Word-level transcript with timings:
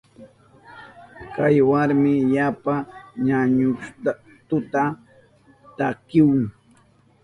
Kay 1.33 1.55
warmi 1.69 2.13
yapa 2.35 2.73
ñañustuta 3.25 4.83
takihun. 5.77 6.39